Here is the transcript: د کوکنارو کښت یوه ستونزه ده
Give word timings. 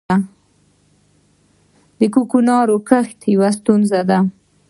د 1.99 2.01
کوکنارو 2.13 2.75
کښت 2.89 3.19
یوه 3.33 3.49
ستونزه 3.57 3.99
ده 4.09 4.19